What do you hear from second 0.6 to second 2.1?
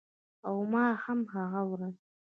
ما هم هغه ورځ